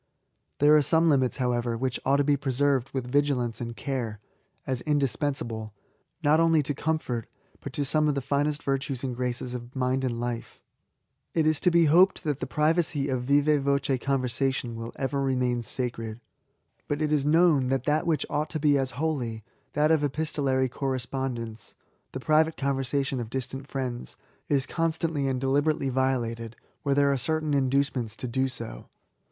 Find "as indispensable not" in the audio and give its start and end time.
4.65-6.39